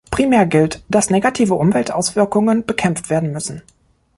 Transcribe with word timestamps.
Primär 0.09 0.47
gilt, 0.47 0.83
dass 0.89 1.11
negative 1.11 1.53
Umweltauswirkungen 1.53 2.65
bekämpft 2.65 3.11
werden 3.11 3.31
müssen. 3.31 3.61